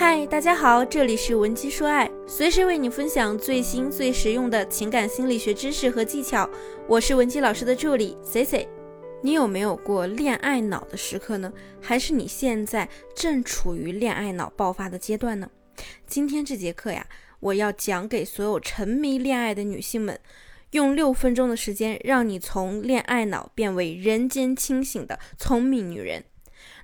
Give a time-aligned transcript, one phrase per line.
[0.00, 6.48] 嗨，大家好，这里是文姬说爱，随时为你分享最新最实用的情感心理学知识和技巧。
[6.88, 8.66] 我是文姬老师的助理 C C。
[9.22, 11.52] 你有没有过恋爱脑的时刻呢？
[11.82, 15.50] 还是你现在正处于恋爱脑爆发的阶段呢？
[16.06, 17.06] 今天这节课呀，
[17.38, 20.18] 我要讲给所有沉迷恋爱的女性们，
[20.70, 26.24] 用六分钟的时间，让你从恋爱脑变为人间清醒的聪明女人。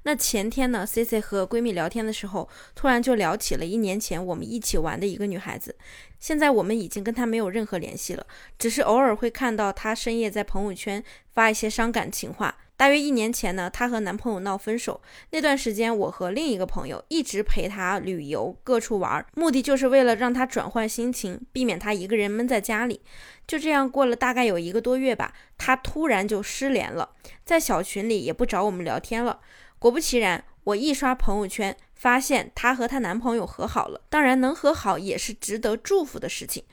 [0.07, 5.75] 那前天呢，C C 和闺蜜聊天的时候，突然就聊起了一年前我们一起玩的一个女孩子。
[6.21, 8.25] 现在我们已经跟她没有任何联系了，
[8.57, 11.03] 只是偶尔会看到她深夜在朋友圈
[11.35, 12.57] 发一些伤感情话。
[12.77, 15.01] 大约一年前呢，她和男朋友闹分手，
[15.31, 23.01] 那段时间我和另一个朋友一直陪她旅游各处玩，目的就是为了让她转换心情，避免她一个人闷在家里。
[23.45, 27.11] 就这样过了大概有一个多月吧，她突然就失联了，
[27.45, 29.41] 在小群里也不找我们聊天了。
[29.87, 34.01] 果不其然，我一刷朋友圈，发现她和她男朋友和好了。
[34.09, 36.65] 当然，能和好也是值得祝福的事情。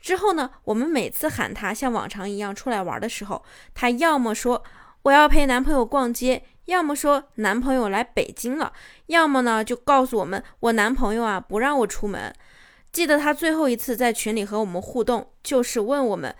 [0.00, 4.64] 之后呢，我们每次喊她像往常一样出来玩的时候，她要么说
[5.02, 8.72] 我要陪男朋友逛街，要么说男朋友来北京了，
[9.08, 12.34] 要么呢就告诉我们我男朋友啊不让我出门。
[12.90, 16.34] 记得她最后一次在群里和我们互动，就是问我们。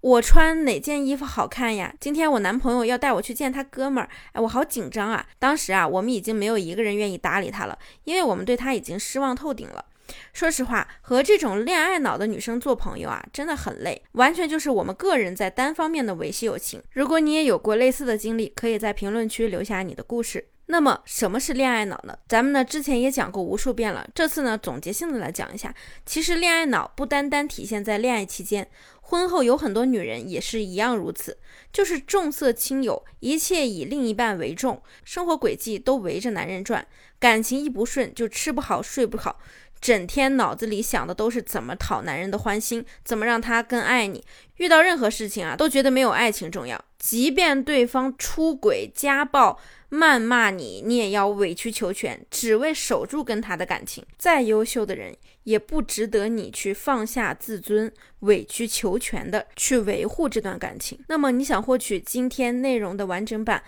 [0.00, 1.94] 我穿哪件衣服好看呀？
[2.00, 5.26] 今天我男朋友要带我去见他哥们儿，哎，我好紧张啊！
[5.38, 9.84] 当时啊，我们已经没有一个人愿意搭理他了，因为我们对他已经失望透顶了。
[10.32, 16.82] 说实话，和这种恋爱脑的女生做朋友啊，真的很累，完全就是我们个人在单方面的维系友情。
[16.92, 20.48] 如果你也有过类似的经历，可以在评论区留下你的故事。
[20.66, 22.16] 那么什么是恋爱脑呢？
[22.28, 25.74] 咱们呢之前也讲过无数遍了，这次呢总结性的来讲一下。
[26.06, 28.68] 其实恋爱脑不单单体现在恋爱期间，
[29.10, 31.36] 婚后有很多女人也是一样如此，
[31.72, 36.86] 就是重色轻友，一切以另一半为重，生活轨迹都围着男人转，
[37.18, 39.40] 感情一不顺就吃不好睡不好，
[39.80, 44.24] 整天脑子里想的都是怎么讨男人的欢心，怎么让他更爱你。
[44.56, 49.58] 遇到任何事情啊，都觉得没有爱情重要，即便对方出轨家暴。
[49.90, 54.06] 谩骂你，你也要委曲求全，只为守住跟他的感情。
[54.16, 55.12] 再优秀的人，
[55.42, 60.96] 也不值得你去放下自尊，委曲求全的去维护这段感情。
[61.08, 63.64] 那么，你想获取今天内容的完整版，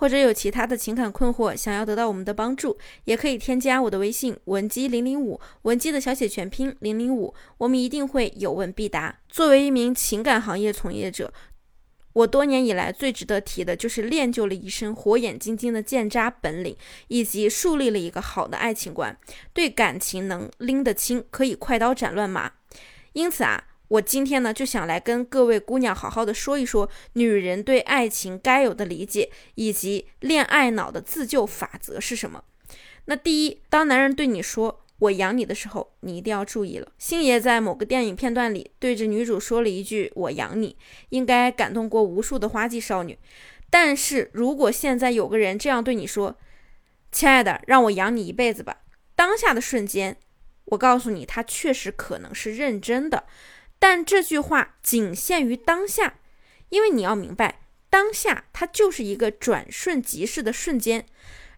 [0.00, 9.20] 或者有其他的情感困惑，想要得到我们的帮助，也可以添加我的微信文姬零零五，文姬的小写全拼零零五，我们一定会有问必答。
[9.28, 11.30] 作为一名情感行业从业者。
[12.14, 16.74] 我多年以来最值得提的就是练就了一身火眼金睛的鉴渣本领，
[17.08, 19.14] 以及树立了一个好的爱情观，
[19.52, 22.50] 对感情能拎得清，可以快刀斩乱麻。
[23.12, 32.44] 因此啊，我今天呢就想来跟各位姑娘好好的说一说女人对爱情该有的理解，以及恋爱脑的自救法则是什么。
[33.04, 34.84] 那第一，当男人对你说。
[35.00, 36.86] 我养你的时候，你一定要注意了。
[36.98, 40.76] 星爷在某个电影片段里对着女主说了一句“我养你”，
[41.08, 43.18] 应该感动过无数的花季少女。
[43.70, 46.36] 但是如果现在有个人这样对你说
[47.10, 48.82] ：“亲爱的，让我养你一辈子吧。”
[49.16, 50.18] 当下的瞬间，
[50.66, 53.24] 我告诉你，他确实可能是认真的，
[53.80, 56.20] 但这句话仅限于当下，
[56.68, 61.06] 因为你要明白，当下它就是一个转瞬即逝的瞬间，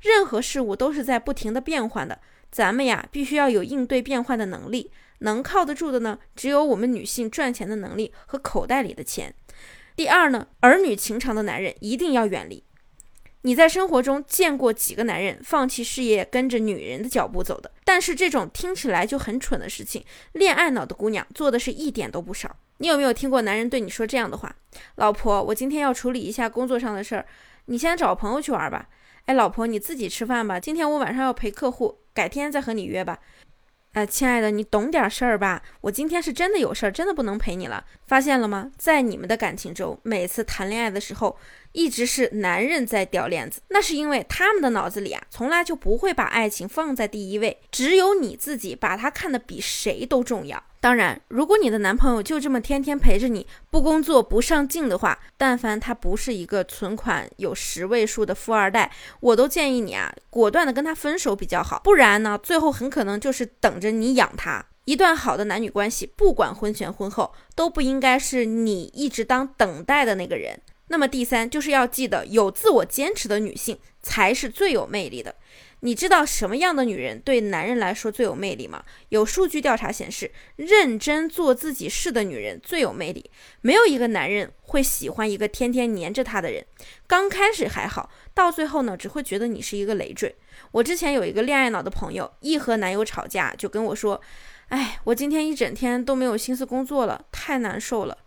[0.00, 2.20] 任何事物都是在不停的变换的。
[2.50, 9.34] 咱们呀，必须要有应对变换的能力，能靠得住的呢，只有我们女性赚钱的能力和口袋里的钱。
[9.96, 12.64] 第二呢，儿女情长的男人一定要远离。
[13.42, 17.70] 你在生活中见过几个男人放弃事业跟着女人的脚步走的？
[17.84, 22.56] 但是这种听起来就很蠢的事情，恋爱脑的姑娘做的是一点都不少。
[22.78, 24.54] 你有没有听过男人对你说这样的话？
[24.96, 27.26] 老婆，我今天要处理一下工作上的事儿，
[27.66, 28.88] 你先找朋友去玩吧。
[29.26, 30.58] 哎，老婆，你自己吃饭吧。
[30.58, 33.18] 今天我晚上要陪客户，改天再和你约吧。
[33.92, 35.62] 哎，亲爱的，你懂点事儿吧？
[35.82, 37.84] 我今天是真的有事儿，真的不能陪你了。
[38.06, 38.72] 发现了吗？
[38.78, 41.36] 在你们的感情中，每次谈恋爱的时候，
[41.72, 43.60] 一直是男人在掉链子。
[43.68, 50.62] 那是因为他们的脑子里啊，从来就不会把爱情放在第一位，只有你自己把它看得比谁都重要。
[50.80, 61.80] 当然，如果你的男朋友就这么天天陪着你，不工作不上进的话，但凡他不是一个存款有十位数的富二代，我都建议你啊，果断的跟他分手比较好。
[61.84, 64.66] 不然呢，最后很可能就是等着你养他。
[64.84, 70.60] 一段好的男女关系，不管婚前婚后，都不应该是你一直当等待的那个人。
[70.92, 75.34] 那么第三，就是要记得，有自我坚持的女性才是最有魅力的。
[75.80, 78.84] 你知道什么样的女人对男人来说最有魅力吗？
[79.08, 83.30] 有数据调查显示，认真做自己事的女人最有魅力。
[83.62, 86.62] 没有一个男人会喜欢一个天天黏着他的人。
[87.06, 90.36] 刚开始还好，到最后呢，只会觉得你是一个累赘。
[90.72, 94.20] 我之前有一个恋爱脑的朋友，一和男友吵架就跟我说
[94.68, 98.18] ：“哎，我今天一整天都没有心思工作了，太难受了。”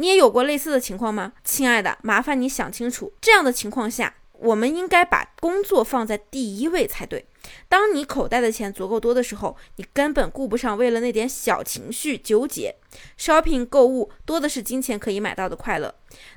[0.00, 1.98] 你也有过类似的情况吗，亲爱的？
[2.02, 7.26] 麻烦你想清楚，这样的情况下，我们应该把工作放在第一位才对。
[7.68, 12.76] 当你口袋的钱足够多的时候，你根本顾不上为了那点小情绪纠结。
[13.18, 15.92] shopping 购物多的是金钱可以买到的快乐。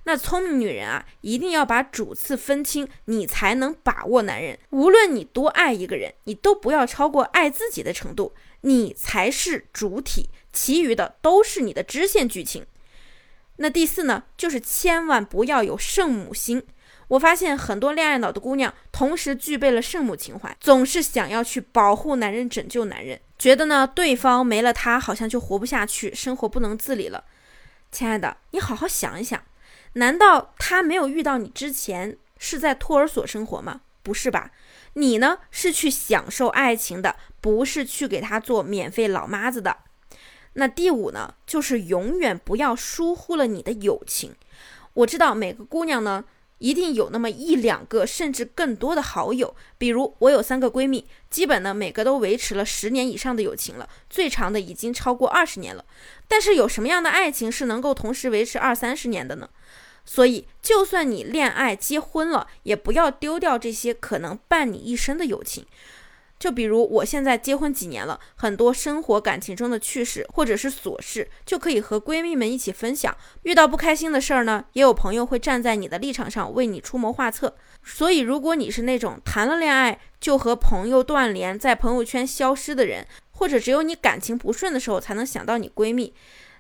[0.05, 4.57] 那聪明女人啊，一定要把主次分清，你才能把握男人。
[4.71, 12.65] 无论你多爱一个人，你都不要超过爱自己的程度，你才是主体，其余的都是你的支线剧情。
[13.61, 16.63] 那第四呢，就是千万不要有圣母心。
[17.09, 27.23] 我发现很多恋爱脑的姑娘，同时具备了圣母情怀，总是想要去保护男人、拯救男人，觉得呢对方没了他好像就活不下去，生活不能自理了。
[27.91, 29.39] 亲爱的，你好好想一想，
[29.93, 33.81] 难道他没有遇到你之前是在托儿所生活吗？
[34.01, 34.49] 不是吧？
[34.93, 39.77] 你呢是去享受爱情的，不是去给他做免费老妈子的。
[40.53, 44.36] 那第五呢，就是永远不要疏忽了你的友情。
[44.94, 46.25] 我知道每个姑娘呢，
[46.57, 49.56] 一定有那么一两个，甚至更多的好友。
[49.77, 55.86] 比如我有三个闺蜜，基本呢每个都维持了十年以上的友情了，最长的已经超过二十年了。
[56.27, 59.50] 但是有什么样的爱情是能够同时维持二三十年的呢？
[60.03, 65.65] 所以，就算你恋爱结婚了，也不要丢掉这些可能伴你一生的友情。
[66.41, 73.15] 就比如我现在结婚几年了，很多生活感情中的趣事或者是琐事，就可以和闺蜜们一起分享。
[73.43, 77.55] 遇到不开心的事儿呢，也有朋友会站在你的立场上为你出谋划策。
[77.83, 86.11] 所以，如果你是那种谈了恋爱就和朋友断联，在朋友圈消失的人，或者只有你感情不顺的时候才能想到你闺蜜，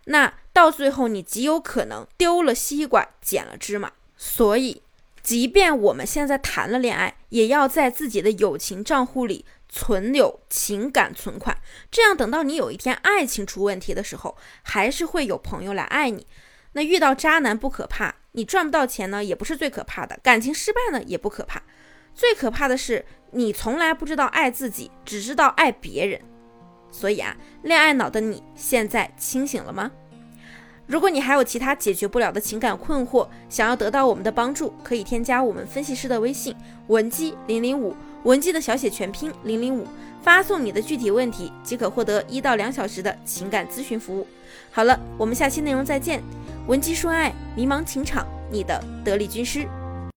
[0.05, 3.91] 那到最后你极有可能丢了西瓜捡了芝麻。
[4.15, 4.83] 所以，
[5.23, 9.43] 即便我们现在谈了恋爱，也要在自己的友情账户里。
[9.71, 11.57] 存有情感存款，
[11.89, 16.27] 这样等到你有一天爱情出问题的时候，还是会有朋友来爱你。
[16.73, 20.19] 那遇到渣男不可怕，你赚不到钱呢，也不是最可怕的。
[20.21, 21.63] 感情失败呢，也不可怕，
[22.13, 26.21] 最可怕的是你从来不知道爱自己，只知道爱别人。
[26.91, 29.89] 所以啊，恋爱脑的你现在清醒了吗？
[30.91, 36.53] 如果你还有其他解决不了的情感困惑，想要得到我们的帮助，可以添加我们分析师的微信
[36.87, 37.95] 文姬零零五。
[38.23, 39.87] 文姬的小写全拼零零五，
[40.21, 44.27] 发送你的具体问题即可获得一到两小时的情感咨询服务。
[44.69, 46.21] 好了，我们下期内容再见。
[46.67, 49.65] 文姬说爱，迷茫情场，你的得力军师。